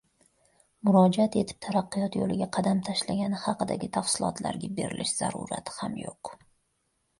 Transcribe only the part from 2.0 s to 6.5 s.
yo‘liga qadam tashlagani haqidagi tafsilotlarga berilish zarurati ham yo‘q.